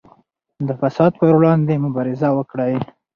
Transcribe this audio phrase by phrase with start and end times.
[0.67, 2.73] د فساد پر وړاندې مبارزه وکړئ.